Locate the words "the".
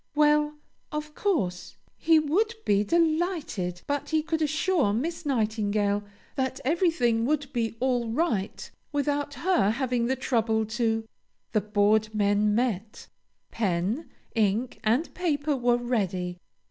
10.07-10.15, 11.51-11.61